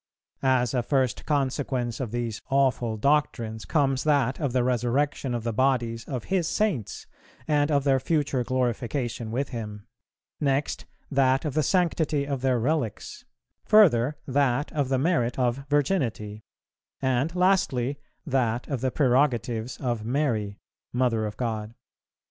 As 0.41 0.73
a 0.73 0.81
first 0.81 1.27
consequence 1.27 1.99
of 1.99 2.09
these 2.09 2.41
awful 2.49 2.97
doctrines 2.97 3.65
comes 3.65 4.03
that 4.03 4.39
of 4.39 4.51
the 4.51 4.63
resurrection 4.63 5.35
of 5.35 5.43
the 5.43 5.53
bodies 5.53 6.05
of 6.07 6.23
His 6.23 6.47
Saints, 6.47 7.05
and 7.47 7.69
of 7.69 7.83
their 7.83 7.99
future 7.99 8.43
glorification 8.43 9.29
with 9.29 9.49
Him; 9.49 9.85
next, 10.39 10.85
that 11.11 11.45
of 11.45 11.53
the 11.53 11.61
sanctity 11.61 12.25
of 12.25 12.41
their 12.41 12.57
relics; 12.57 13.25
further, 13.63 14.17
that 14.25 14.71
of 14.73 14.89
the 14.89 14.97
merit 14.97 15.37
of 15.37 15.65
Virginity; 15.69 16.41
and, 16.99 17.35
lastly, 17.35 17.99
that 18.25 18.67
of 18.69 18.81
the 18.81 18.89
prerogatives 18.89 19.77
of 19.77 20.03
Mary, 20.03 20.57
Mother 20.91 21.27
of 21.27 21.37
God. 21.37 21.75